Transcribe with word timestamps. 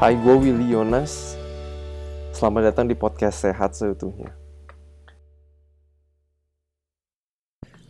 Hai, 0.00 0.16
gue 0.16 0.32
Willy 0.32 0.72
Yonas. 0.72 1.36
Selamat 2.32 2.72
datang 2.72 2.88
di 2.88 2.96
podcast 2.96 3.44
Sehat 3.44 3.76
Seutuhnya. 3.76 4.32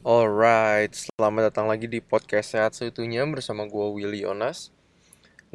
Alright, 0.02 0.90
selamat 0.90 1.54
datang 1.54 1.70
lagi 1.70 1.86
di 1.86 2.02
podcast 2.02 2.58
Sehat 2.58 2.74
Seutuhnya 2.74 3.22
bersama 3.30 3.62
gue 3.70 3.86
Willy 3.94 4.26
Yonas. 4.26 4.74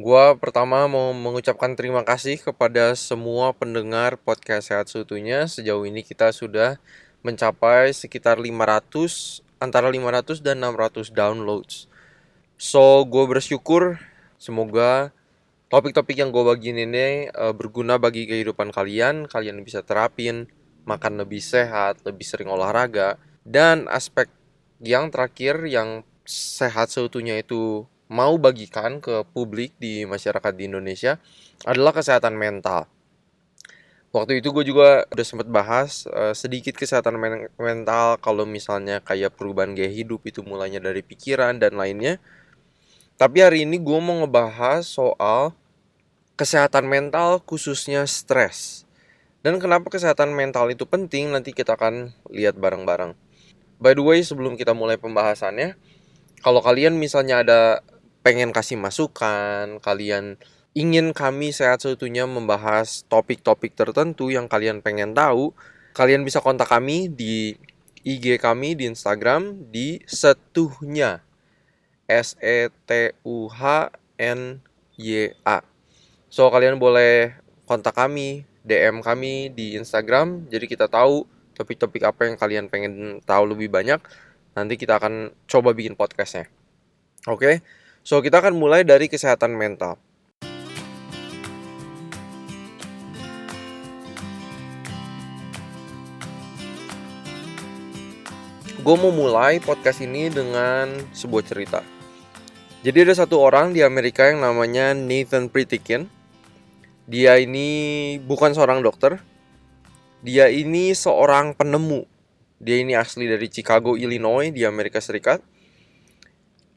Gue 0.00 0.32
pertama 0.40 0.88
mau 0.88 1.12
mengucapkan 1.12 1.76
terima 1.76 2.08
kasih 2.08 2.40
kepada 2.40 2.96
semua 2.96 3.52
pendengar 3.52 4.16
podcast 4.16 4.72
Sehat 4.72 4.88
Seutuhnya. 4.88 5.44
Sejauh 5.52 5.84
ini 5.84 6.00
kita 6.00 6.32
sudah 6.32 6.80
mencapai 7.20 7.92
sekitar 7.92 8.40
500, 8.40 9.44
antara 9.60 9.92
500 9.92 10.40
dan 10.40 10.64
600 10.64 11.12
downloads. 11.12 11.84
So, 12.56 13.04
gue 13.04 13.28
bersyukur 13.28 14.00
semoga 14.40 15.12
topik-topik 15.66 16.16
yang 16.18 16.30
gue 16.30 16.44
bagiin 16.46 16.78
ini 16.78 17.30
uh, 17.30 17.54
berguna 17.54 17.98
bagi 17.98 18.26
kehidupan 18.26 18.70
kalian. 18.70 19.26
Kalian 19.26 19.62
bisa 19.66 19.82
terapin, 19.82 20.46
makan 20.86 21.22
lebih 21.22 21.42
sehat, 21.42 22.02
lebih 22.06 22.26
sering 22.26 22.50
olahraga. 22.50 23.18
Dan 23.46 23.86
aspek 23.90 24.30
yang 24.82 25.10
terakhir 25.10 25.62
yang 25.66 26.02
sehat 26.26 26.90
seutuhnya 26.90 27.38
itu 27.38 27.86
mau 28.06 28.38
bagikan 28.38 29.02
ke 29.02 29.26
publik 29.34 29.74
di 29.78 30.06
masyarakat 30.06 30.52
di 30.54 30.70
Indonesia 30.70 31.18
adalah 31.66 31.94
kesehatan 31.94 32.34
mental. 32.38 32.86
Waktu 34.14 34.40
itu 34.40 34.48
gue 34.54 34.64
juga 34.64 35.04
udah 35.12 35.26
sempat 35.26 35.48
bahas 35.50 36.08
uh, 36.08 36.32
sedikit 36.32 36.72
kesehatan 36.78 37.20
men 37.20 37.52
mental 37.60 38.16
kalau 38.22 38.48
misalnya 38.48 39.02
kayak 39.04 39.36
perubahan 39.36 39.76
gaya 39.76 39.92
hidup 39.92 40.24
itu 40.24 40.40
mulainya 40.40 40.80
dari 40.80 41.04
pikiran 41.04 41.58
dan 41.60 41.76
lainnya. 41.76 42.16
Tapi 43.16 43.40
hari 43.40 43.64
ini 43.64 43.80
gue 43.80 43.96
mau 43.96 44.20
ngebahas 44.20 44.84
soal 44.84 45.56
kesehatan 46.36 46.84
mental 46.84 47.40
khususnya 47.40 48.04
stres. 48.04 48.84
Dan 49.40 49.56
kenapa 49.56 49.88
kesehatan 49.88 50.36
mental 50.36 50.68
itu 50.68 50.84
penting 50.84 51.32
nanti 51.32 51.56
kita 51.56 51.80
akan 51.80 52.12
lihat 52.28 52.60
bareng-bareng. 52.60 53.16
By 53.80 53.96
the 53.96 54.04
way 54.04 54.20
sebelum 54.20 54.60
kita 54.60 54.76
mulai 54.76 55.00
pembahasannya, 55.00 55.80
kalau 56.44 56.60
kalian 56.60 57.00
misalnya 57.00 57.40
ada 57.40 57.60
pengen 58.20 58.52
kasih 58.52 58.76
masukan, 58.76 59.80
kalian 59.80 60.36
ingin 60.76 61.16
kami 61.16 61.56
sehat 61.56 61.80
seutuhnya 61.80 62.28
membahas 62.28 63.08
topik-topik 63.08 63.72
tertentu 63.72 64.28
yang 64.28 64.44
kalian 64.44 64.84
pengen 64.84 65.16
tahu, 65.16 65.56
kalian 65.96 66.20
bisa 66.20 66.44
kontak 66.44 66.68
kami 66.68 67.08
di 67.08 67.56
IG 68.04 68.36
kami 68.36 68.76
di 68.76 68.92
Instagram 68.92 69.72
di 69.72 70.04
setuhnya 70.04 71.24
S 72.06 72.38
E 72.38 72.70
T 72.86 73.12
U 73.26 73.50
H 73.50 73.90
N 74.16 74.62
Y 74.96 75.34
A. 75.44 75.62
So 76.30 76.48
kalian 76.50 76.78
boleh 76.78 77.36
kontak 77.66 77.94
kami, 77.98 78.46
DM 78.66 79.02
kami 79.02 79.50
di 79.54 79.78
Instagram. 79.78 80.46
Jadi 80.50 80.66
kita 80.66 80.86
tahu 80.90 81.26
topik-topik 81.56 82.02
apa 82.06 82.28
yang 82.28 82.36
kalian 82.36 82.66
pengen 82.70 83.18
tahu 83.24 83.54
lebih 83.54 83.70
banyak. 83.70 83.98
Nanti 84.56 84.74
kita 84.80 84.96
akan 85.00 85.34
coba 85.46 85.76
bikin 85.76 85.94
podcastnya. 85.98 86.48
Oke, 87.26 87.42
okay? 87.42 87.54
so 88.06 88.22
kita 88.22 88.38
akan 88.38 88.54
mulai 88.54 88.86
dari 88.86 89.10
kesehatan 89.10 89.52
mental. 89.58 89.98
Gue 98.86 98.94
mau 99.02 99.10
mulai 99.10 99.58
podcast 99.58 99.98
ini 99.98 100.30
dengan 100.30 100.86
sebuah 101.10 101.42
cerita. 101.42 101.82
Jadi 102.86 103.02
ada 103.02 103.18
satu 103.18 103.42
orang 103.42 103.74
di 103.74 103.82
Amerika 103.82 104.30
yang 104.30 104.38
namanya 104.38 104.94
Nathan 104.94 105.50
Pritikin. 105.50 106.06
Dia 107.10 107.34
ini 107.34 108.14
bukan 108.22 108.54
seorang 108.54 108.86
dokter. 108.86 109.18
Dia 110.22 110.54
ini 110.54 110.94
seorang 110.94 111.58
penemu. 111.58 112.06
Dia 112.62 112.78
ini 112.78 112.94
asli 112.94 113.26
dari 113.26 113.50
Chicago, 113.50 113.98
Illinois 113.98 114.54
di 114.54 114.62
Amerika 114.62 115.02
Serikat. 115.02 115.42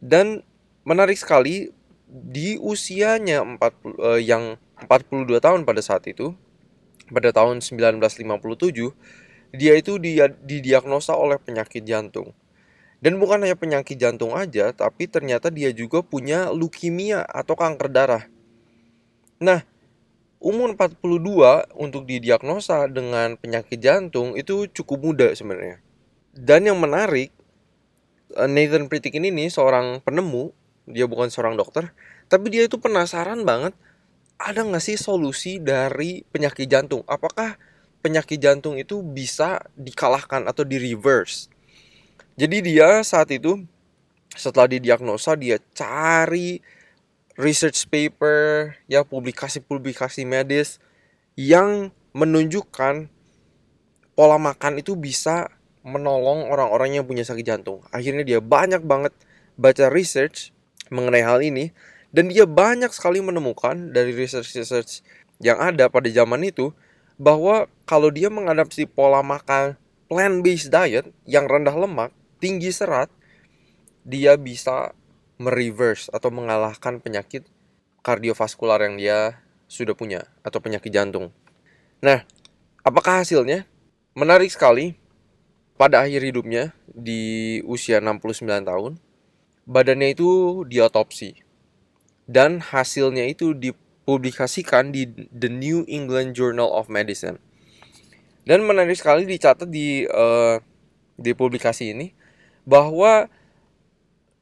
Dan 0.01 0.41
menarik 0.89 1.21
sekali 1.21 1.69
di 2.09 2.57
usianya 2.57 3.45
40 3.45 4.17
eh, 4.17 4.21
yang 4.25 4.57
42 4.81 5.29
tahun 5.37 5.61
pada 5.61 5.85
saat 5.85 6.09
itu, 6.09 6.33
pada 7.13 7.29
tahun 7.29 7.61
1957, 7.61 8.97
dia 9.55 9.73
itu 9.77 9.97
dia 9.97 10.29
didiagnosa 10.29 11.17
oleh 11.17 11.41
penyakit 11.41 11.81
jantung. 11.85 12.33
Dan 12.99 13.15
bukan 13.15 13.47
hanya 13.47 13.55
penyakit 13.55 13.95
jantung 13.95 14.35
aja, 14.35 14.75
tapi 14.75 15.07
ternyata 15.07 15.47
dia 15.47 15.71
juga 15.71 16.03
punya 16.03 16.51
leukemia 16.51 17.23
atau 17.23 17.55
kanker 17.55 17.87
darah. 17.87 18.27
Nah, 19.39 19.63
umur 20.43 20.75
42 20.75 21.63
untuk 21.79 22.03
didiagnosa 22.03 22.91
dengan 22.91 23.39
penyakit 23.39 23.79
jantung 23.79 24.35
itu 24.35 24.67
cukup 24.67 24.99
muda 24.99 25.27
sebenarnya. 25.31 25.79
Dan 26.35 26.67
yang 26.67 26.75
menarik, 26.75 27.31
eh, 28.35 28.49
Nathan 28.51 28.91
Pritikin 28.91 29.31
ini 29.31 29.47
seorang 29.47 30.03
penemu, 30.03 30.51
dia 30.83 31.07
bukan 31.07 31.31
seorang 31.31 31.55
dokter, 31.55 31.95
tapi 32.27 32.51
dia 32.51 32.67
itu 32.67 32.75
penasaran 32.83 33.47
banget, 33.47 33.71
ada 34.39 34.59
nggak 34.63 34.83
sih 34.83 34.99
solusi 34.99 35.59
dari 35.59 36.23
penyakit 36.27 36.67
jantung? 36.67 37.03
Apakah 37.07 37.55
penyakit 37.99 38.39
jantung 38.39 38.79
itu 38.79 39.03
bisa 39.03 39.63
dikalahkan 39.75 40.47
atau 40.47 40.63
di 40.63 40.79
reverse? 40.79 41.51
Jadi 42.39 42.63
dia 42.63 43.03
saat 43.03 43.27
itu 43.35 43.59
setelah 44.35 44.71
didiagnosa 44.71 45.35
dia 45.35 45.59
cari 45.75 46.63
research 47.35 47.87
paper 47.87 48.75
ya 48.87 49.03
publikasi-publikasi 49.03 50.23
medis 50.23 50.79
yang 51.35 51.91
menunjukkan 52.11 53.07
pola 54.15 54.35
makan 54.35 54.83
itu 54.83 54.99
bisa 54.99 55.47
menolong 55.87 56.51
orang-orang 56.51 56.99
yang 56.99 57.07
punya 57.07 57.23
sakit 57.23 57.45
jantung. 57.47 57.79
Akhirnya 57.95 58.27
dia 58.27 58.39
banyak 58.43 58.83
banget 58.83 59.15
baca 59.55 59.87
research 59.87 60.51
mengenai 60.91 61.23
hal 61.23 61.39
ini 61.39 61.71
dan 62.11 62.27
dia 62.27 62.43
banyak 62.43 62.91
sekali 62.91 63.23
menemukan 63.23 63.95
dari 63.95 64.11
research-research 64.11 65.05
yang 65.39 65.55
ada 65.59 65.87
pada 65.87 66.11
zaman 66.11 66.43
itu 66.43 66.75
bahwa 67.19 67.67
kalau 67.83 68.07
dia 68.09 68.31
mengadaptasi 68.31 68.87
pola 68.87 69.19
makan 69.19 69.75
plant-based 70.07 70.71
diet 70.71 71.05
yang 71.27 71.45
rendah 71.45 71.75
lemak 71.75 72.15
tinggi 72.39 72.71
serat, 72.71 73.11
dia 74.07 74.39
bisa 74.39 74.95
mereverse 75.37 76.07
atau 76.15 76.31
mengalahkan 76.31 77.03
penyakit 77.03 77.43
kardiovaskular 78.01 78.79
yang 78.87 78.95
dia 78.95 79.43
sudah 79.67 79.93
punya 79.93 80.25
atau 80.41 80.63
penyakit 80.63 80.89
jantung. 80.89 81.35
Nah, 81.99 82.23
apakah 82.81 83.21
hasilnya? 83.21 83.67
Menarik 84.15 84.49
sekali. 84.49 84.95
Pada 85.79 86.03
akhir 86.03 86.27
hidupnya 86.27 86.75
di 86.91 87.63
usia 87.63 88.03
69 88.03 88.67
tahun, 88.67 88.99
badannya 89.63 90.11
itu 90.11 90.63
diotopsi. 90.67 91.39
Dan 92.27 92.59
hasilnya 92.59 93.31
itu 93.31 93.55
dipublikasikan 94.09 94.89
di 94.89 95.05
The 95.29 95.53
New 95.53 95.85
England 95.85 96.33
Journal 96.33 96.65
of 96.73 96.89
Medicine. 96.89 97.37
Dan 98.41 98.65
menarik 98.65 98.97
sekali 98.97 99.29
dicatat 99.29 99.69
di 99.69 100.09
uh, 100.09 100.57
di 101.13 101.37
publikasi 101.37 101.93
ini 101.93 102.09
bahwa 102.65 103.29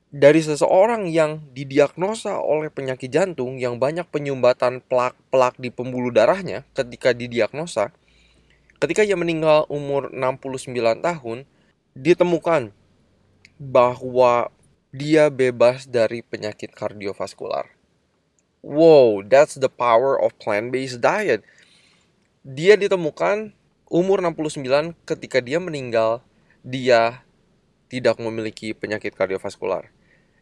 dari 0.08 0.40
seseorang 0.40 1.12
yang 1.12 1.44
didiagnosa 1.52 2.40
oleh 2.40 2.72
penyakit 2.72 3.12
jantung 3.12 3.60
yang 3.60 3.76
banyak 3.76 4.08
penyumbatan 4.08 4.80
plak-plak 4.88 5.60
di 5.60 5.68
pembuluh 5.68 6.16
darahnya 6.16 6.64
ketika 6.72 7.12
didiagnosa, 7.12 7.92
ketika 8.80 9.04
ia 9.04 9.20
meninggal 9.20 9.68
umur 9.68 10.08
69 10.16 10.72
tahun, 11.04 11.44
ditemukan 11.92 12.72
bahwa 13.60 14.48
dia 14.96 15.28
bebas 15.28 15.92
dari 15.92 16.24
penyakit 16.24 16.72
kardiovaskular. 16.72 17.77
Wow, 18.66 19.22
that's 19.24 19.56
the 19.56 19.70
power 19.70 20.18
of 20.18 20.36
plant-based 20.42 21.00
diet. 21.00 21.46
Dia 22.42 22.76
ditemukan 22.76 23.54
umur 23.88 24.20
69 24.20 24.98
ketika 25.08 25.40
dia 25.40 25.62
meninggal, 25.62 26.26
dia 26.66 27.24
tidak 27.88 28.20
memiliki 28.20 28.76
penyakit 28.76 29.16
kardiovaskular. 29.16 29.92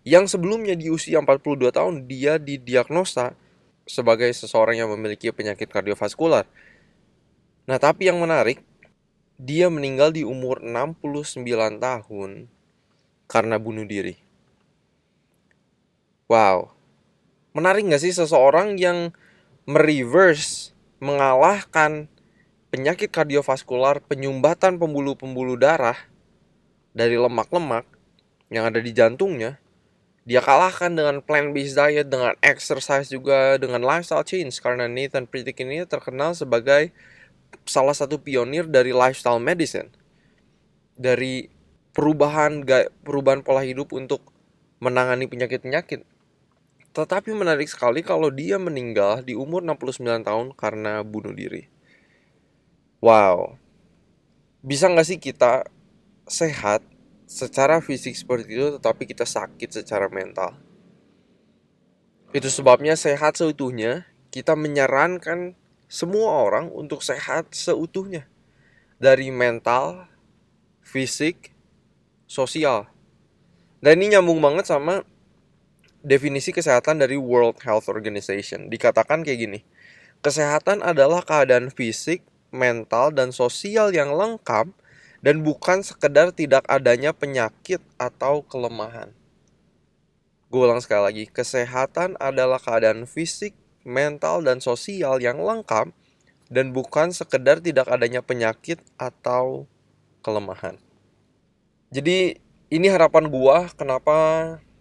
Yang 0.06 0.38
sebelumnya 0.38 0.78
di 0.78 0.94
usia 0.94 1.18
42 1.18 1.74
tahun 1.74 2.06
dia 2.06 2.38
didiagnosa 2.38 3.34
sebagai 3.86 4.30
seseorang 4.34 4.82
yang 4.82 4.90
memiliki 4.94 5.30
penyakit 5.34 5.70
kardiovaskular. 5.70 6.46
Nah, 7.66 7.78
tapi 7.82 8.10
yang 8.10 8.22
menarik, 8.22 8.62
dia 9.42 9.68
meninggal 9.68 10.14
di 10.14 10.22
umur 10.22 10.62
69 10.62 11.42
tahun 11.82 12.48
karena 13.26 13.56
bunuh 13.58 13.86
diri. 13.86 14.22
Wow. 16.30 16.75
Menarik 17.56 17.88
gak 17.88 18.04
sih 18.04 18.12
seseorang 18.12 18.76
yang 18.76 19.16
mereverse, 19.64 20.76
mengalahkan 21.00 22.12
penyakit 22.70 23.10
kardiovaskular, 23.10 24.04
penyumbatan 24.04 24.76
pembuluh-pembuluh 24.76 25.56
darah, 25.56 25.96
dari 26.92 27.16
lemak-lemak 27.16 27.88
yang 28.52 28.68
ada 28.68 28.84
di 28.84 28.92
jantungnya 28.92 29.60
dia 30.26 30.42
kalahkan 30.42 30.90
dengan 30.90 31.22
plant 31.22 31.54
based 31.54 31.78
diet, 31.78 32.10
dengan 32.10 32.34
exercise 32.42 33.14
juga, 33.14 33.62
dengan 33.62 33.86
lifestyle 33.86 34.26
change 34.26 34.58
karena 34.58 34.90
Nathan 34.90 35.30
Pritikin 35.30 35.70
ini 35.70 35.86
terkenal 35.86 36.34
sebagai 36.34 36.90
salah 37.70 37.94
satu 37.94 38.18
pionir 38.18 38.66
dari 38.66 38.90
lifestyle 38.90 39.38
medicine. 39.38 39.94
Dari 40.98 41.46
perubahan 41.94 42.66
perubahan 43.06 43.46
pola 43.46 43.62
hidup 43.62 43.94
untuk 43.94 44.26
menangani 44.82 45.30
penyakit-penyakit. 45.30 46.02
Tetapi 46.96 47.36
menarik 47.36 47.68
sekali 47.68 48.00
kalau 48.00 48.32
dia 48.32 48.56
meninggal 48.56 49.20
di 49.20 49.36
umur 49.36 49.60
69 49.60 50.24
tahun 50.24 50.56
karena 50.56 51.04
bunuh 51.04 51.36
diri. 51.36 51.68
Wow. 53.04 53.60
Bisa 54.64 54.88
nggak 54.88 55.04
sih 55.04 55.20
kita 55.20 55.68
sehat 56.24 56.80
secara 57.28 57.84
fisik 57.84 58.16
seperti 58.16 58.56
itu 58.56 58.80
tetapi 58.80 59.04
kita 59.04 59.28
sakit 59.28 59.76
secara 59.76 60.08
mental. 60.08 60.56
Itu 62.32 62.48
sebabnya 62.48 62.96
sehat 62.96 63.36
seutuhnya 63.36 64.08
kita 64.32 64.56
menyarankan 64.56 65.60
semua 65.92 66.48
orang 66.48 66.72
untuk 66.72 67.04
sehat 67.04 67.52
seutuhnya. 67.52 68.32
Dari 68.96 69.28
mental, 69.36 70.08
fisik, 70.80 71.52
sosial. 72.24 72.88
Dan 73.84 74.00
ini 74.00 74.16
nyambung 74.16 74.40
banget 74.40 74.72
sama 74.72 75.04
definisi 76.06 76.54
kesehatan 76.54 77.02
dari 77.02 77.18
World 77.18 77.58
Health 77.66 77.90
Organization. 77.90 78.70
Dikatakan 78.70 79.26
kayak 79.26 79.40
gini. 79.42 79.60
Kesehatan 80.22 80.86
adalah 80.86 81.26
keadaan 81.26 81.74
fisik, 81.74 82.22
mental, 82.54 83.10
dan 83.10 83.34
sosial 83.34 83.90
yang 83.90 84.14
lengkap 84.14 84.70
dan 85.26 85.42
bukan 85.42 85.82
sekedar 85.82 86.30
tidak 86.30 86.62
adanya 86.70 87.10
penyakit 87.10 87.82
atau 87.98 88.46
kelemahan. 88.46 89.10
Gue 90.54 90.62
ulang 90.62 90.80
sekali 90.80 91.02
lagi, 91.02 91.24
kesehatan 91.26 92.16
adalah 92.22 92.62
keadaan 92.62 93.10
fisik, 93.10 93.58
mental, 93.82 94.46
dan 94.46 94.62
sosial 94.62 95.18
yang 95.18 95.42
lengkap 95.42 95.90
dan 96.54 96.70
bukan 96.70 97.10
sekedar 97.10 97.58
tidak 97.58 97.90
adanya 97.90 98.22
penyakit 98.22 98.78
atau 99.02 99.66
kelemahan. 100.22 100.78
Jadi 101.90 102.38
ini 102.70 102.88
harapan 102.90 103.30
gue 103.30 103.58
kenapa 103.78 104.18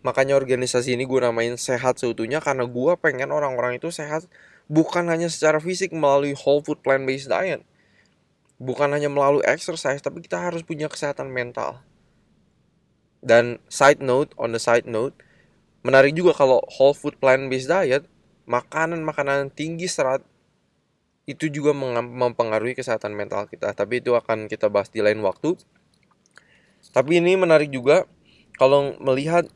makanya 0.05 0.37
organisasi 0.37 0.95
ini 0.95 1.09
gue 1.09 1.17
namain 1.25 1.57
sehat 1.57 1.97
seutuhnya 1.97 2.45
karena 2.45 2.69
gue 2.69 2.93
pengen 3.01 3.33
orang-orang 3.33 3.81
itu 3.81 3.89
sehat 3.89 4.29
bukan 4.69 5.09
hanya 5.09 5.33
secara 5.33 5.57
fisik 5.57 5.97
melalui 5.97 6.37
whole 6.37 6.61
food 6.61 6.85
plant 6.85 7.09
based 7.09 7.33
diet. 7.33 7.65
Bukan 8.61 8.93
hanya 8.93 9.09
melalui 9.09 9.41
exercise 9.49 10.05
tapi 10.05 10.21
kita 10.21 10.37
harus 10.39 10.61
punya 10.61 10.93
kesehatan 10.93 11.33
mental. 11.33 11.81
Dan 13.25 13.57
side 13.73 14.05
note 14.05 14.37
on 14.37 14.53
the 14.53 14.61
side 14.61 14.85
note 14.85 15.17
menarik 15.81 16.13
juga 16.13 16.37
kalau 16.37 16.61
whole 16.69 16.93
food 16.93 17.17
plant 17.17 17.49
based 17.49 17.73
diet 17.73 18.05
makanan-makanan 18.45 19.57
tinggi 19.57 19.89
serat 19.89 20.21
itu 21.25 21.49
juga 21.49 21.73
mempengaruhi 22.05 22.77
kesehatan 22.77 23.17
mental 23.17 23.49
kita. 23.49 23.73
Tapi 23.73 24.05
itu 24.05 24.13
akan 24.13 24.53
kita 24.53 24.69
bahas 24.69 24.93
di 24.93 25.01
lain 25.01 25.25
waktu. 25.25 25.57
Tapi 26.93 27.25
ini 27.25 27.41
menarik 27.41 27.73
juga 27.73 28.05
kalau 28.61 28.93
melihat 29.01 29.49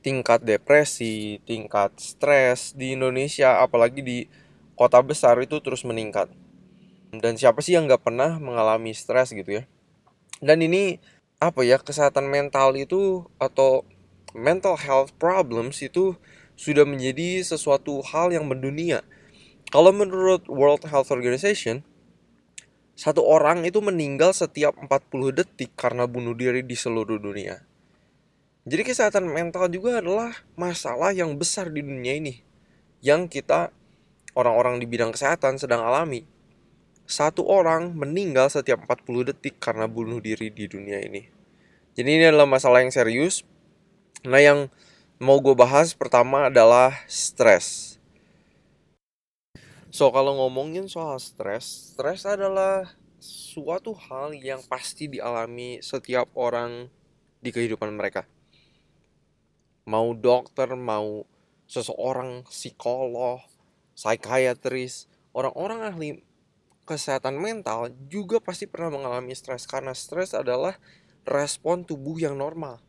tingkat 0.00 0.40
depresi, 0.44 1.40
tingkat 1.44 1.96
stres 2.00 2.72
di 2.72 2.96
Indonesia, 2.96 3.60
apalagi 3.60 4.00
di 4.00 4.18
kota 4.74 5.00
besar 5.04 5.36
itu 5.40 5.60
terus 5.60 5.84
meningkat. 5.84 6.32
Dan 7.14 7.38
siapa 7.38 7.62
sih 7.62 7.76
yang 7.76 7.86
nggak 7.86 8.02
pernah 8.02 8.40
mengalami 8.40 8.90
stres 8.96 9.30
gitu 9.30 9.62
ya? 9.62 9.64
Dan 10.42 10.64
ini 10.64 10.98
apa 11.38 11.62
ya 11.62 11.78
kesehatan 11.78 12.26
mental 12.26 12.74
itu 12.74 13.28
atau 13.36 13.84
mental 14.34 14.74
health 14.80 15.14
problems 15.20 15.78
itu 15.84 16.18
sudah 16.58 16.82
menjadi 16.86 17.42
sesuatu 17.42 18.02
hal 18.02 18.34
yang 18.34 18.46
mendunia. 18.46 19.06
Kalau 19.70 19.90
menurut 19.90 20.46
World 20.46 20.86
Health 20.86 21.10
Organization 21.10 21.82
satu 22.94 23.26
orang 23.26 23.66
itu 23.66 23.82
meninggal 23.82 24.30
setiap 24.30 24.78
40 24.78 25.34
detik 25.34 25.74
karena 25.74 26.06
bunuh 26.06 26.30
diri 26.30 26.62
di 26.62 26.78
seluruh 26.78 27.18
dunia. 27.18 27.66
Jadi 28.64 28.80
kesehatan 28.80 29.28
mental 29.28 29.68
juga 29.68 30.00
adalah 30.00 30.32
masalah 30.56 31.12
yang 31.12 31.36
besar 31.36 31.68
di 31.68 31.84
dunia 31.84 32.16
ini 32.16 32.40
yang 33.04 33.28
kita 33.28 33.68
orang-orang 34.32 34.80
di 34.80 34.88
bidang 34.88 35.12
kesehatan 35.12 35.60
sedang 35.60 35.84
alami 35.84 36.24
satu 37.04 37.44
orang 37.44 37.92
meninggal 37.92 38.48
setiap 38.48 38.80
40 38.88 39.28
detik 39.32 39.60
karena 39.60 39.84
bunuh 39.84 40.24
diri 40.24 40.48
di 40.48 40.64
dunia 40.64 41.04
ini. 41.04 41.28
Jadi 41.94 42.08
ini 42.08 42.24
adalah 42.24 42.48
masalah 42.48 42.80
yang 42.80 42.88
serius. 42.88 43.44
Nah 44.24 44.40
yang 44.40 44.72
mau 45.20 45.36
gue 45.38 45.52
bahas 45.52 45.92
pertama 45.92 46.48
adalah 46.48 46.96
stres. 47.04 48.00
So 49.92 50.10
kalau 50.10 50.40
ngomongin 50.40 50.88
soal 50.88 51.20
stres, 51.20 51.94
stres 51.94 52.24
adalah 52.24 52.96
suatu 53.20 53.94
hal 53.94 54.34
yang 54.34 54.64
pasti 54.66 55.06
dialami 55.06 55.78
setiap 55.84 56.32
orang 56.34 56.88
di 57.44 57.52
kehidupan 57.52 57.94
mereka. 57.94 58.24
Mau 59.84 60.16
dokter, 60.16 60.72
mau 60.72 61.28
seseorang 61.68 62.44
psikolog, 62.48 63.44
psikiatris, 63.92 65.08
orang-orang 65.36 65.80
ahli 65.84 66.08
kesehatan 66.84 67.40
mental 67.40 67.92
juga 68.08 68.40
pasti 68.40 68.68
pernah 68.68 68.96
mengalami 69.00 69.32
stres 69.32 69.64
karena 69.64 69.96
stres 69.96 70.36
adalah 70.36 70.76
respon 71.24 71.84
tubuh 71.84 72.20
yang 72.20 72.36
normal. 72.36 72.80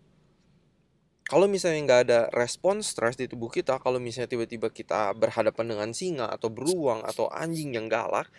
Kalau 1.25 1.49
misalnya 1.49 1.81
nggak 1.89 2.01
ada 2.05 2.19
respon 2.37 2.85
stres 2.85 3.17
di 3.17 3.25
tubuh 3.25 3.49
kita, 3.49 3.81
kalau 3.81 3.97
misalnya 3.97 4.29
tiba-tiba 4.29 4.69
kita 4.69 5.09
berhadapan 5.17 5.73
dengan 5.73 5.89
singa 5.89 6.29
atau 6.29 6.53
beruang 6.53 7.01
atau 7.01 7.31
anjing 7.33 7.73
yang 7.73 7.89
galak, 7.89 8.29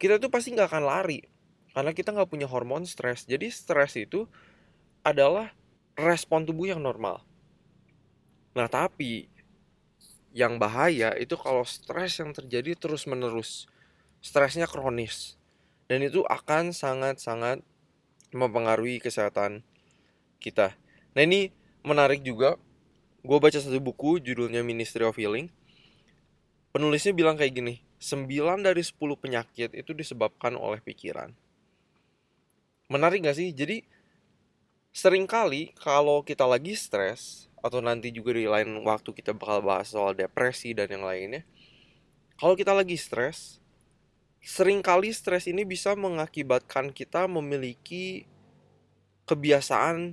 kita 0.00 0.16
tuh 0.16 0.32
pasti 0.32 0.56
nggak 0.56 0.72
akan 0.72 0.88
lari 0.88 1.20
karena 1.76 1.92
kita 1.92 2.16
nggak 2.16 2.30
punya 2.30 2.48
hormon 2.48 2.88
stres. 2.88 3.28
Jadi 3.28 3.52
stres 3.52 4.00
itu 4.00 4.24
adalah 5.04 5.52
respon 6.00 6.48
tubuh 6.48 6.72
yang 6.72 6.80
normal. 6.80 7.20
Nah 8.54 8.70
tapi 8.70 9.26
yang 10.34 10.58
bahaya 10.58 11.14
itu 11.14 11.38
kalau 11.38 11.62
stres 11.62 12.18
yang 12.18 12.34
terjadi 12.34 12.74
terus 12.74 13.06
menerus 13.06 13.70
stresnya 14.18 14.66
kronis 14.66 15.38
dan 15.86 16.02
itu 16.02 16.24
akan 16.26 16.74
sangat-sangat 16.74 17.60
mempengaruhi 18.34 18.98
kesehatan 18.98 19.62
kita. 20.42 20.74
Nah 21.14 21.22
ini 21.22 21.54
menarik 21.86 22.24
juga, 22.26 22.58
gue 23.22 23.38
baca 23.38 23.54
satu 23.54 23.78
buku 23.78 24.18
judulnya 24.18 24.66
Ministry 24.66 25.06
of 25.06 25.14
Healing. 25.14 25.52
Penulisnya 26.74 27.14
bilang 27.14 27.38
kayak 27.38 27.54
gini, 27.54 27.74
9 28.02 28.26
dari 28.66 28.82
10 28.82 28.98
penyakit 29.14 29.70
itu 29.70 29.94
disebabkan 29.94 30.58
oleh 30.58 30.82
pikiran. 30.82 31.30
Menarik 32.90 33.22
gak 33.22 33.38
sih? 33.38 33.54
Jadi 33.54 33.86
sering 34.90 35.30
kali 35.30 35.70
kalau 35.78 36.26
kita 36.26 36.42
lagi 36.42 36.74
stres, 36.74 37.46
atau 37.64 37.80
nanti 37.80 38.12
juga 38.12 38.36
di 38.36 38.44
lain 38.44 38.76
waktu 38.84 39.16
kita 39.16 39.32
bakal 39.32 39.64
bahas 39.64 39.88
soal 39.88 40.12
depresi 40.12 40.76
dan 40.76 40.92
yang 40.92 41.08
lainnya. 41.08 41.48
Kalau 42.36 42.52
kita 42.52 42.76
lagi 42.76 43.00
stres, 43.00 43.56
sering 44.44 44.84
kali 44.84 45.16
stres 45.16 45.48
ini 45.48 45.64
bisa 45.64 45.96
mengakibatkan 45.96 46.92
kita 46.92 47.24
memiliki 47.24 48.28
kebiasaan 49.24 50.12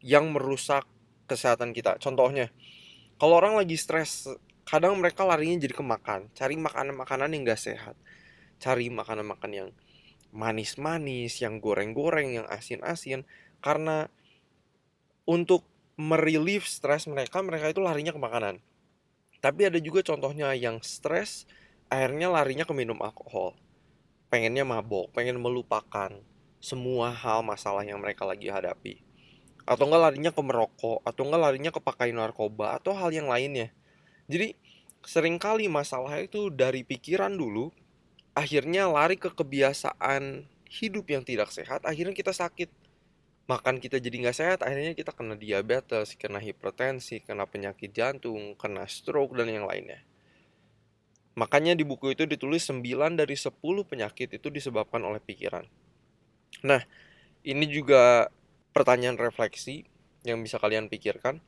yang 0.00 0.32
merusak 0.32 0.88
kesehatan 1.28 1.76
kita. 1.76 2.00
Contohnya, 2.00 2.48
kalau 3.20 3.36
orang 3.36 3.60
lagi 3.60 3.76
stres, 3.76 4.24
kadang 4.64 4.96
mereka 4.96 5.28
larinya 5.28 5.60
jadi 5.60 5.76
ke 5.76 5.84
makan, 5.84 6.32
cari 6.32 6.56
makanan-makanan 6.56 7.36
yang 7.36 7.42
gak 7.44 7.60
sehat, 7.60 7.96
cari 8.56 8.88
makanan-makanan 8.88 9.52
yang 9.52 9.70
manis-manis, 10.32 11.44
yang 11.44 11.60
goreng-goreng, 11.60 12.40
yang 12.40 12.46
asin-asin, 12.48 13.28
karena 13.60 14.08
untuk 15.28 15.68
merelief 15.98 16.70
stres 16.70 17.10
mereka, 17.10 17.42
mereka 17.42 17.74
itu 17.74 17.82
larinya 17.82 18.14
ke 18.14 18.20
makanan. 18.22 18.62
Tapi 19.42 19.66
ada 19.66 19.82
juga 19.82 20.06
contohnya 20.06 20.54
yang 20.54 20.78
stres, 20.78 21.44
akhirnya 21.90 22.30
larinya 22.30 22.62
ke 22.62 22.70
minum 22.70 23.02
alkohol. 23.02 23.58
Pengennya 24.30 24.62
mabok 24.62 25.10
pengen 25.10 25.42
melupakan 25.42 26.14
semua 26.62 27.10
hal 27.10 27.42
masalah 27.42 27.82
yang 27.82 27.98
mereka 27.98 28.22
lagi 28.22 28.46
hadapi. 28.46 29.02
Atau 29.66 29.90
enggak 29.90 30.02
larinya 30.10 30.30
ke 30.30 30.42
merokok 30.42 31.02
atau 31.02 31.22
enggak 31.26 31.42
larinya 31.42 31.70
ke 31.74 31.80
pakai 31.82 32.14
narkoba 32.14 32.78
atau 32.78 32.94
hal 32.94 33.10
yang 33.10 33.26
lainnya. 33.26 33.74
Jadi 34.30 34.54
sering 35.02 35.40
kali 35.40 35.66
masalah 35.66 36.22
itu 36.22 36.50
dari 36.50 36.86
pikiran 36.86 37.34
dulu 37.34 37.74
akhirnya 38.38 38.86
lari 38.86 39.18
ke 39.18 39.34
kebiasaan 39.34 40.46
hidup 40.68 41.10
yang 41.10 41.24
tidak 41.24 41.50
sehat 41.50 41.82
akhirnya 41.82 42.12
kita 42.12 42.30
sakit 42.30 42.68
makan 43.48 43.80
kita 43.80 43.96
jadi 43.96 44.28
nggak 44.28 44.36
sehat 44.36 44.58
akhirnya 44.60 44.92
kita 44.92 45.10
kena 45.16 45.34
diabetes 45.34 46.14
kena 46.20 46.38
hipertensi 46.38 47.24
kena 47.24 47.48
penyakit 47.48 47.90
jantung 47.90 48.54
kena 48.60 48.84
stroke 48.84 49.34
dan 49.34 49.48
yang 49.48 49.64
lainnya 49.64 50.04
Makanya 51.38 51.78
di 51.78 51.86
buku 51.86 52.18
itu 52.18 52.26
ditulis 52.26 52.66
9 52.66 53.14
dari 53.14 53.38
10 53.38 53.54
penyakit 53.86 54.34
itu 54.34 54.50
disebabkan 54.50 54.98
oleh 55.06 55.22
pikiran. 55.22 55.62
Nah, 56.66 56.82
ini 57.46 57.62
juga 57.70 58.26
pertanyaan 58.74 59.14
refleksi 59.14 59.86
yang 60.26 60.42
bisa 60.42 60.58
kalian 60.58 60.90
pikirkan. 60.90 61.38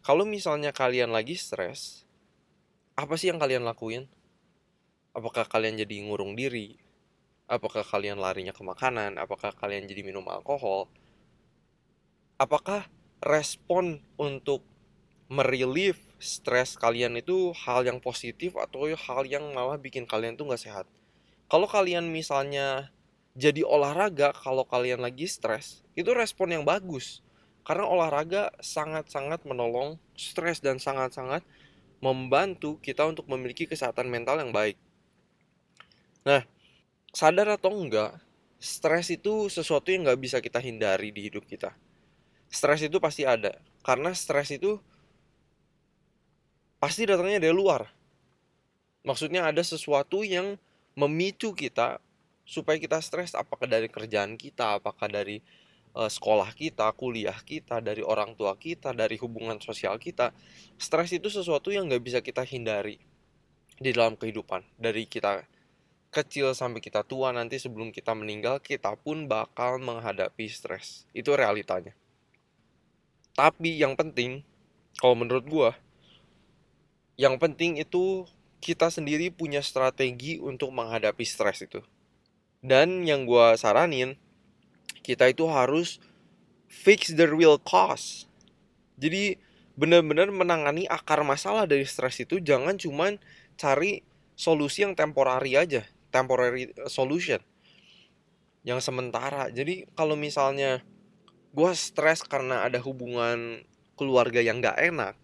kalau 0.00 0.24
misalnya 0.24 0.72
kalian 0.72 1.12
lagi 1.12 1.36
stres, 1.36 2.08
apa 2.96 3.20
sih 3.20 3.28
yang 3.28 3.36
kalian 3.36 3.68
lakuin? 3.68 4.08
Apakah 5.12 5.44
kalian 5.44 5.76
jadi 5.76 6.08
ngurung 6.08 6.40
diri? 6.40 6.80
Apakah 7.44 7.84
kalian 7.84 8.16
larinya 8.16 8.56
ke 8.56 8.64
makanan? 8.64 9.20
Apakah 9.20 9.52
kalian 9.52 9.84
jadi 9.84 10.00
minum 10.00 10.24
alkohol? 10.24 10.88
Apakah 12.40 12.88
respon 13.20 14.00
untuk 14.16 14.64
merelief 15.28 16.00
stres 16.16 16.72
kalian 16.72 17.20
itu 17.20 17.52
hal 17.52 17.84
yang 17.84 18.00
positif 18.00 18.56
atau 18.56 18.88
hal 18.88 19.28
yang 19.28 19.52
malah 19.52 19.76
bikin 19.76 20.08
kalian 20.08 20.40
tuh 20.40 20.48
nggak 20.48 20.64
sehat? 20.64 20.88
Kalau 21.52 21.68
kalian 21.68 22.08
misalnya 22.08 22.96
jadi 23.36 23.60
olahraga 23.60 24.32
kalau 24.32 24.64
kalian 24.64 25.04
lagi 25.04 25.28
stres, 25.28 25.84
itu 25.92 26.16
respon 26.16 26.56
yang 26.56 26.64
bagus 26.64 27.20
karena 27.60 27.84
olahraga 27.84 28.56
sangat-sangat 28.64 29.44
menolong 29.44 30.00
stres 30.16 30.64
dan 30.64 30.80
sangat-sangat 30.80 31.44
membantu 32.00 32.80
kita 32.80 33.04
untuk 33.04 33.28
memiliki 33.28 33.68
kesehatan 33.68 34.08
mental 34.08 34.40
yang 34.40 34.48
baik. 34.48 34.80
Nah, 36.24 36.48
sadar 37.12 37.52
atau 37.52 37.68
enggak, 37.68 38.16
stres 38.56 39.12
itu 39.12 39.52
sesuatu 39.52 39.92
yang 39.92 40.08
nggak 40.08 40.20
bisa 40.24 40.40
kita 40.40 40.56
hindari 40.56 41.12
di 41.12 41.28
hidup 41.28 41.44
kita. 41.44 41.76
Stres 42.50 42.82
itu 42.82 42.98
pasti 42.98 43.22
ada, 43.22 43.54
karena 43.86 44.10
stres 44.10 44.50
itu 44.50 44.82
pasti 46.82 47.06
datangnya 47.06 47.38
dari 47.38 47.54
luar. 47.54 47.86
Maksudnya 49.06 49.46
ada 49.46 49.62
sesuatu 49.62 50.26
yang 50.26 50.58
memicu 50.98 51.54
kita 51.54 52.02
supaya 52.42 52.82
kita 52.82 52.98
stres, 52.98 53.38
apakah 53.38 53.70
dari 53.70 53.86
kerjaan 53.86 54.34
kita, 54.34 54.82
apakah 54.82 55.06
dari 55.06 55.38
uh, 55.94 56.10
sekolah 56.10 56.50
kita, 56.58 56.90
kuliah 56.98 57.38
kita, 57.46 57.78
dari 57.78 58.02
orang 58.02 58.34
tua 58.34 58.58
kita, 58.58 58.90
dari 58.90 59.14
hubungan 59.22 59.62
sosial 59.62 59.96
kita, 60.02 60.34
stres 60.74 61.14
itu 61.14 61.30
sesuatu 61.30 61.70
yang 61.70 61.86
nggak 61.86 62.02
bisa 62.02 62.18
kita 62.18 62.42
hindari 62.42 62.98
di 63.78 63.90
dalam 63.94 64.18
kehidupan. 64.18 64.66
Dari 64.74 65.06
kita 65.06 65.46
kecil 66.10 66.50
sampai 66.58 66.82
kita 66.82 67.06
tua 67.06 67.30
nanti 67.30 67.62
sebelum 67.62 67.94
kita 67.94 68.12
meninggal, 68.18 68.58
kita 68.58 68.98
pun 68.98 69.30
bakal 69.30 69.78
menghadapi 69.78 70.50
stres. 70.50 71.06
Itu 71.14 71.38
realitanya. 71.38 71.94
Tapi 73.40 73.80
yang 73.80 73.96
penting, 73.96 74.44
kalau 75.00 75.16
menurut 75.16 75.48
gue, 75.48 75.70
yang 77.16 77.40
penting 77.40 77.80
itu 77.80 78.28
kita 78.60 78.92
sendiri 78.92 79.32
punya 79.32 79.64
strategi 79.64 80.36
untuk 80.36 80.68
menghadapi 80.76 81.24
stres 81.24 81.64
itu. 81.64 81.80
Dan 82.60 83.08
yang 83.08 83.24
gue 83.24 83.56
saranin, 83.56 84.20
kita 85.00 85.32
itu 85.32 85.48
harus 85.48 86.04
fix 86.68 87.16
the 87.16 87.24
real 87.24 87.56
cause. 87.56 88.28
Jadi 89.00 89.40
benar-benar 89.72 90.28
menangani 90.28 90.84
akar 90.84 91.24
masalah 91.24 91.64
dari 91.64 91.88
stres 91.88 92.20
itu 92.20 92.44
jangan 92.44 92.76
cuman 92.76 93.16
cari 93.56 94.04
solusi 94.36 94.84
yang 94.84 94.92
temporary 94.92 95.56
aja, 95.56 95.88
temporary 96.12 96.76
solution. 96.92 97.40
Yang 98.68 98.84
sementara. 98.84 99.48
Jadi 99.48 99.88
kalau 99.96 100.12
misalnya 100.12 100.84
gue 101.50 101.70
stres 101.74 102.22
karena 102.22 102.66
ada 102.66 102.78
hubungan 102.82 103.62
keluarga 103.98 104.40
yang 104.40 104.62
gak 104.62 104.78
enak, 104.78 105.16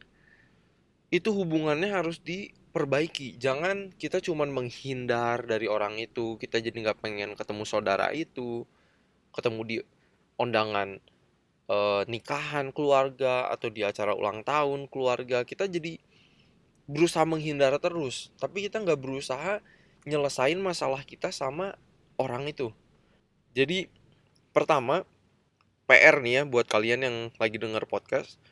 itu 1.09 1.30
hubungannya 1.33 1.90
harus 1.90 2.18
diperbaiki. 2.21 3.38
Jangan 3.38 3.95
kita 3.95 4.21
cuman 4.21 4.50
menghindar 4.52 5.47
dari 5.47 5.71
orang 5.71 5.97
itu, 6.02 6.37
kita 6.37 6.59
jadi 6.59 6.75
nggak 6.75 7.00
pengen 7.00 7.38
ketemu 7.38 7.62
saudara 7.64 8.11
itu, 8.12 8.66
ketemu 9.33 9.61
di 9.64 9.76
undangan 10.40 11.00
e, 11.66 11.76
nikahan 12.06 12.71
keluarga 12.71 13.50
atau 13.50 13.68
di 13.68 13.83
acara 13.83 14.14
ulang 14.16 14.45
tahun 14.47 14.87
keluarga 14.88 15.42
kita 15.42 15.66
jadi 15.66 15.99
berusaha 16.87 17.26
menghindar 17.26 17.75
terus 17.83 18.30
tapi 18.38 18.64
kita 18.64 18.80
nggak 18.80 19.00
berusaha 19.00 19.59
nyelesain 20.06 20.56
masalah 20.62 21.02
kita 21.02 21.35
sama 21.35 21.75
orang 22.16 22.47
itu 22.47 22.71
jadi 23.56 23.90
pertama 24.54 25.02
PR 25.86 26.18
nih 26.18 26.42
ya 26.42 26.42
buat 26.42 26.66
kalian 26.66 27.06
yang 27.06 27.16
lagi 27.38 27.62
denger 27.62 27.86
podcast. 27.86 28.42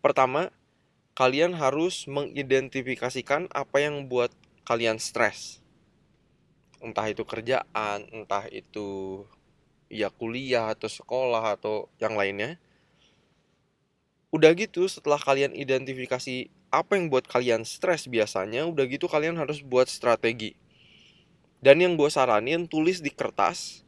Pertama 0.00 0.48
kalian 1.12 1.52
harus 1.52 2.08
mengidentifikasikan 2.08 3.52
apa 3.52 3.84
yang 3.84 4.08
buat 4.08 4.32
kalian 4.64 4.96
stres. 4.96 5.60
Entah 6.80 7.04
itu 7.12 7.28
kerjaan 7.28 8.08
entah 8.08 8.48
itu 8.48 9.22
ya 9.92 10.08
kuliah 10.08 10.72
atau 10.72 10.88
sekolah 10.88 11.60
atau 11.60 11.92
yang 12.00 12.16
lainnya. 12.16 12.56
Udah 14.32 14.56
gitu 14.56 14.88
setelah 14.88 15.20
kalian 15.20 15.52
identifikasi 15.52 16.48
apa 16.72 16.96
yang 16.96 17.12
buat 17.12 17.28
kalian 17.28 17.62
stres 17.68 18.08
biasanya 18.08 18.64
udah 18.66 18.88
gitu 18.88 19.04
kalian 19.04 19.36
harus 19.36 19.60
buat 19.60 19.86
strategi. 19.86 20.56
Dan 21.60 21.84
yang 21.84 22.00
gue 22.00 22.08
saranin 22.08 22.64
tulis 22.64 23.04
di 23.04 23.12
kertas 23.12 23.83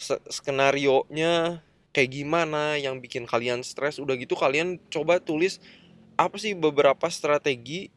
skenario 0.00 1.06
nya 1.10 1.62
kayak 1.94 2.10
gimana 2.10 2.74
yang 2.76 2.98
bikin 2.98 3.24
kalian 3.24 3.62
stres 3.62 4.02
udah 4.02 4.18
gitu 4.18 4.34
kalian 4.34 4.82
coba 4.90 5.22
tulis 5.22 5.62
apa 6.18 6.34
sih 6.38 6.54
beberapa 6.54 7.06
strategi 7.10 7.90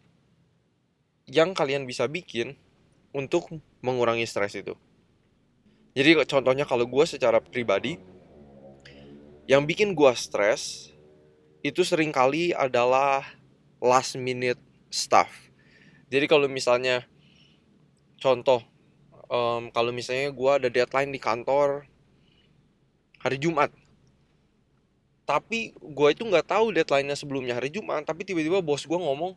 yang 1.28 1.58
kalian 1.58 1.90
bisa 1.90 2.06
bikin 2.06 2.54
untuk 3.12 3.50
mengurangi 3.82 4.30
stres 4.30 4.54
itu 4.54 4.78
jadi 5.98 6.14
contohnya 6.30 6.62
kalau 6.62 6.86
gue 6.86 7.06
secara 7.10 7.42
pribadi, 7.42 7.98
yang 9.50 9.66
bikin 9.66 9.98
gue 9.98 10.14
stres 10.14 10.94
itu 11.66 11.82
sering 11.82 12.14
kali 12.14 12.54
adalah 12.54 13.26
last 13.82 14.14
minute 14.14 14.62
stuff. 14.94 15.50
Jadi 16.14 16.30
kalau 16.30 16.46
misalnya 16.46 17.02
contoh, 18.22 18.62
um, 19.28 19.70
kalau 19.72 19.92
misalnya 19.96 20.32
gue 20.32 20.52
ada 20.52 20.68
deadline 20.68 21.12
di 21.12 21.20
kantor 21.22 21.88
hari 23.24 23.38
Jumat, 23.40 23.72
tapi 25.28 25.76
gue 25.78 26.08
itu 26.12 26.24
nggak 26.24 26.48
tahu 26.52 26.72
deadline-nya 26.72 27.16
sebelumnya 27.20 27.56
hari 27.56 27.72
Jumat, 27.72 28.04
tapi 28.08 28.24
tiba-tiba 28.24 28.64
bos 28.64 28.84
gue 28.88 29.00
ngomong 29.00 29.36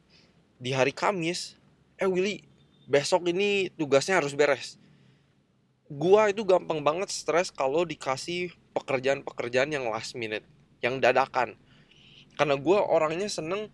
di 0.60 0.70
hari 0.74 0.94
Kamis, 0.94 1.58
eh 1.98 2.06
Willy, 2.06 2.46
besok 2.86 3.26
ini 3.30 3.70
tugasnya 3.74 4.18
harus 4.18 4.34
beres 4.34 4.80
gua 5.90 6.30
itu 6.30 6.46
gampang 6.46 6.78
banget 6.86 7.10
stres 7.10 7.50
kalau 7.50 7.82
dikasih 7.82 8.54
pekerjaan-pekerjaan 8.78 9.74
yang 9.74 9.90
last 9.90 10.14
minute, 10.14 10.46
yang 10.78 11.02
dadakan. 11.02 11.58
Karena 12.38 12.54
gua 12.54 12.86
orangnya 12.86 13.26
seneng 13.26 13.66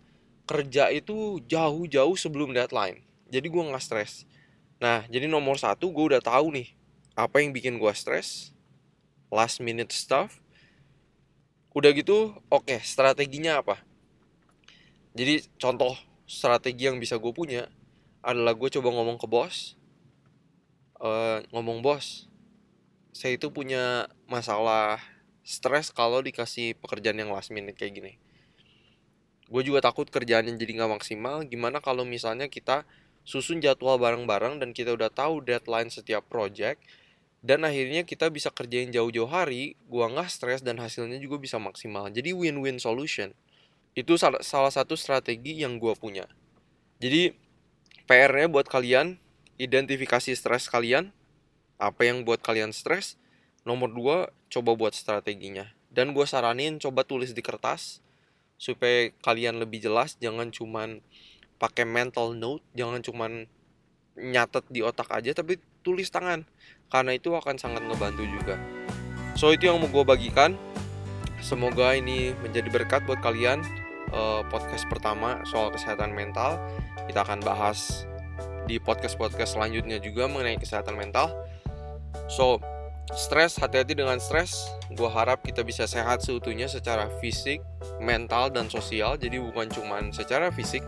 kerja 0.49 0.89
itu 0.89 1.37
jauh-jauh 1.45 2.17
sebelum 2.17 2.57
deadline. 2.57 3.05
Jadi 3.29 3.47
gua 3.53 3.69
nggak 3.69 3.85
stres. 3.85 4.25
Nah, 4.77 5.05
jadi 5.09 5.25
nomor 5.25 5.57
satu 5.57 5.89
gue 5.89 6.15
udah 6.15 6.21
tahu 6.21 6.53
nih 6.53 6.73
apa 7.17 7.41
yang 7.41 7.49
bikin 7.49 7.81
gua 7.81 7.97
stres, 7.97 8.53
last 9.33 9.57
minute 9.61 9.89
stuff. 9.89 10.37
Udah 11.73 11.93
gitu, 11.93 12.37
oke, 12.49 12.65
okay, 12.65 12.79
strateginya 12.81 13.61
apa? 13.61 13.81
Jadi 15.17 15.45
contoh 15.57 15.97
strategi 16.29 16.85
yang 16.85 17.01
bisa 17.01 17.17
gue 17.17 17.33
punya 17.33 17.69
adalah 18.21 18.53
gue 18.53 18.69
coba 18.69 18.93
ngomong 18.93 19.17
ke 19.17 19.25
bos, 19.25 19.77
uh, 21.01 21.41
ngomong 21.53 21.81
bos 21.81 22.27
saya 23.17 23.33
itu 23.33 23.49
punya 23.49 24.05
masalah 24.29 25.01
stres 25.41 25.89
kalau 25.89 26.21
dikasih 26.21 26.77
pekerjaan 26.77 27.17
yang 27.17 27.33
last 27.33 27.49
minute 27.49 27.73
kayak 27.73 27.97
gini 27.97 28.13
gue 29.47 29.61
juga 29.63 29.79
takut 29.81 30.05
kerjaannya 30.05 30.59
jadi 30.59 30.71
nggak 30.77 31.01
maksimal 31.01 31.41
gimana 31.47 31.81
kalau 31.81 32.03
misalnya 32.03 32.45
kita 32.51 32.83
susun 33.27 33.59
jadwal 33.59 33.99
bareng-bareng 33.99 34.63
dan 34.63 34.71
kita 34.71 34.95
udah 34.95 35.11
tahu 35.11 35.43
deadline 35.43 35.91
setiap 35.91 36.23
project 36.31 36.79
dan 37.43 37.67
akhirnya 37.67 38.07
kita 38.07 38.31
bisa 38.31 38.47
kerjain 38.47 38.87
jauh-jauh 38.95 39.27
hari 39.27 39.75
gua 39.91 40.07
nggak 40.07 40.31
stres 40.31 40.63
dan 40.63 40.79
hasilnya 40.79 41.19
juga 41.19 41.35
bisa 41.35 41.59
maksimal 41.59 42.07
jadi 42.07 42.31
win-win 42.31 42.79
solution 42.79 43.35
itu 43.97 44.13
salah, 44.15 44.39
satu 44.45 44.95
strategi 44.95 45.59
yang 45.59 45.75
gue 45.81 45.91
punya 45.99 46.29
jadi 47.03 47.35
PR-nya 48.07 48.47
buat 48.47 48.71
kalian 48.71 49.19
identifikasi 49.57 50.31
stres 50.37 50.69
kalian, 50.69 51.11
apa 51.81 52.07
yang 52.07 52.23
buat 52.23 52.39
kalian 52.39 52.71
stres. 52.71 53.17
Nomor 53.67 53.91
dua, 53.91 54.17
coba 54.47 54.79
buat 54.79 54.95
strateginya. 54.95 55.75
Dan 55.91 56.15
gue 56.15 56.23
saranin 56.23 56.79
coba 56.79 57.03
tulis 57.03 57.35
di 57.35 57.43
kertas 57.43 57.99
supaya 58.55 59.11
kalian 59.25 59.59
lebih 59.59 59.83
jelas. 59.83 60.15
Jangan 60.23 60.53
cuman 60.55 61.03
pakai 61.57 61.85
mental 61.85 62.37
note, 62.37 62.63
jangan 62.77 63.01
cuman 63.01 63.31
nyatet 64.17 64.65
di 64.69 64.81
otak 64.81 65.09
aja, 65.13 65.33
tapi 65.37 65.61
tulis 65.85 66.09
tangan. 66.09 66.45
Karena 66.87 67.13
itu 67.13 67.33
akan 67.35 67.59
sangat 67.59 67.83
ngebantu 67.85 68.23
juga. 68.25 68.55
So 69.37 69.53
itu 69.53 69.69
yang 69.69 69.77
mau 69.77 69.89
gue 69.91 70.05
bagikan. 70.07 70.57
Semoga 71.37 71.93
ini 71.93 72.33
menjadi 72.41 72.69
berkat 72.73 73.05
buat 73.05 73.21
kalian. 73.21 73.61
Uh, 74.07 74.39
podcast 74.47 74.87
pertama 74.87 75.43
soal 75.45 75.69
kesehatan 75.69 76.15
mental. 76.15 76.57
Kita 77.05 77.27
akan 77.27 77.43
bahas 77.43 78.07
di 78.65 78.79
podcast-podcast 78.79 79.59
selanjutnya 79.59 79.99
juga 79.99 80.25
mengenai 80.31 80.57
kesehatan 80.57 80.95
mental. 80.95 81.35
So, 82.31 82.63
Stres, 83.15 83.55
hati-hati 83.55 83.95
dengan 83.95 84.19
stres. 84.19 84.67
Gue 84.91 85.07
harap 85.07 85.39
kita 85.39 85.63
bisa 85.63 85.87
sehat 85.87 86.19
seutuhnya 86.19 86.67
secara 86.67 87.07
fisik, 87.23 87.63
mental, 88.03 88.51
dan 88.51 88.67
sosial. 88.67 89.15
Jadi 89.15 89.39
bukan 89.39 89.71
cuma 89.71 90.03
secara 90.11 90.51
fisik. 90.51 90.83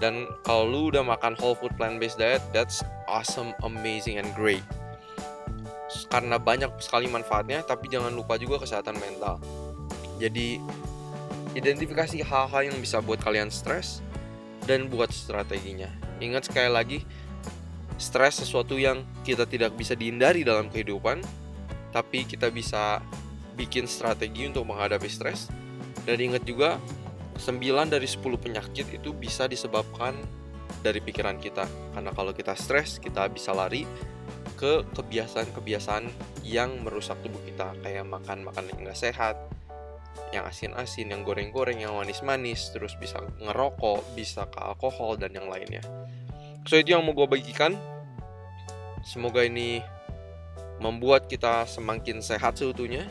Dan 0.00 0.24
kalau 0.48 0.64
lu 0.64 0.80
udah 0.88 1.04
makan 1.04 1.36
whole 1.36 1.52
food 1.52 1.76
plant-based 1.76 2.16
diet, 2.16 2.40
that's 2.56 2.80
awesome, 3.04 3.52
amazing, 3.60 4.16
and 4.16 4.32
great. 4.32 4.64
Karena 6.08 6.40
banyak 6.40 6.72
sekali 6.80 7.04
manfaatnya, 7.06 7.60
tapi 7.60 7.92
jangan 7.92 8.16
lupa 8.16 8.40
juga 8.40 8.64
kesehatan 8.64 8.96
mental. 8.96 9.36
Jadi, 10.16 10.56
identifikasi 11.52 12.24
hal-hal 12.24 12.72
yang 12.72 12.78
bisa 12.80 13.04
buat 13.04 13.20
kalian 13.20 13.52
stres, 13.52 14.00
dan 14.64 14.88
buat 14.88 15.12
strateginya. 15.12 15.88
Ingat 16.22 16.48
sekali 16.48 16.70
lagi, 16.70 16.98
stres 18.00 18.40
sesuatu 18.40 18.78
yang 18.80 19.04
kita 19.26 19.44
tidak 19.44 19.76
bisa 19.76 19.92
dihindari 19.98 20.46
dalam 20.46 20.72
kehidupan, 20.72 21.20
tapi 21.90 22.24
kita 22.24 22.48
bisa 22.48 23.02
bikin 23.58 23.84
strategi 23.90 24.46
untuk 24.46 24.64
menghadapi 24.68 25.10
stres. 25.10 25.50
Dan 26.06 26.16
ingat 26.22 26.46
juga, 26.46 26.80
9 27.40 27.88
dari 27.88 28.04
10 28.04 28.20
penyakit 28.36 28.86
itu 28.92 29.16
bisa 29.16 29.48
disebabkan 29.48 30.12
dari 30.84 31.00
pikiran 31.00 31.40
kita. 31.40 31.64
Karena 31.96 32.12
kalau 32.12 32.36
kita 32.36 32.52
stres, 32.54 33.00
kita 33.00 33.26
bisa 33.32 33.56
lari 33.56 33.88
ke 34.60 34.84
kebiasaan-kebiasaan 34.92 36.04
yang 36.44 36.84
merusak 36.84 37.16
tubuh 37.24 37.40
kita. 37.48 37.72
Kayak 37.80 38.06
makan 38.06 38.44
makanan 38.44 38.76
yang 38.76 38.92
gak 38.92 39.00
sehat, 39.00 39.36
yang 40.30 40.44
asin-asin, 40.46 41.10
yang 41.10 41.24
goreng-goreng, 41.24 41.80
yang 41.80 41.96
manis-manis, 41.96 42.70
terus 42.70 42.94
bisa 43.00 43.18
ngerokok, 43.40 44.14
bisa 44.14 44.46
ke 44.46 44.60
alkohol, 44.60 45.16
dan 45.16 45.32
yang 45.32 45.48
lainnya. 45.48 45.82
So 46.68 46.76
itu 46.76 46.92
yang 46.92 47.02
mau 47.02 47.16
gue 47.16 47.26
bagikan. 47.26 47.74
Semoga 49.00 49.42
ini 49.42 49.80
membuat 50.76 51.26
kita 51.26 51.64
semakin 51.64 52.20
sehat 52.20 52.60
seutuhnya. 52.60 53.08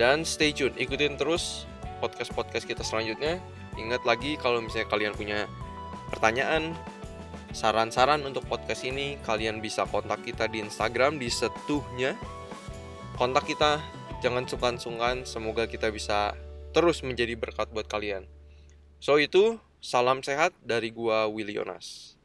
Dan 0.00 0.24
stay 0.24 0.56
tune, 0.56 0.72
ikutin 0.80 1.20
terus 1.20 1.68
podcast-podcast 2.00 2.64
kita 2.64 2.82
selanjutnya. 2.82 3.38
Ingat 3.76 4.02
lagi 4.08 4.40
kalau 4.40 4.64
misalnya 4.64 4.88
kalian 4.88 5.14
punya 5.14 5.44
pertanyaan, 6.10 6.74
saran-saran 7.54 8.24
untuk 8.26 8.48
podcast 8.50 8.82
ini, 8.82 9.20
kalian 9.22 9.62
bisa 9.62 9.86
kontak 9.86 10.24
kita 10.26 10.50
di 10.50 10.64
Instagram 10.64 11.20
di 11.20 11.28
setuhnya. 11.30 12.18
Kontak 13.14 13.46
kita, 13.46 13.78
jangan 14.24 14.48
sungkan-sungkan. 14.48 15.28
Semoga 15.28 15.68
kita 15.68 15.92
bisa 15.92 16.34
terus 16.74 17.04
menjadi 17.04 17.36
berkat 17.36 17.70
buat 17.70 17.86
kalian. 17.86 18.24
So 19.00 19.16
itu, 19.16 19.60
salam 19.80 20.20
sehat 20.20 20.52
dari 20.60 20.92
gua 20.92 21.28
Willy 21.28 21.56
Yonas. 21.56 22.19